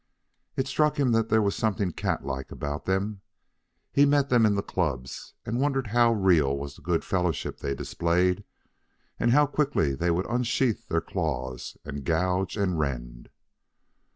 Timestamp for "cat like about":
1.91-2.85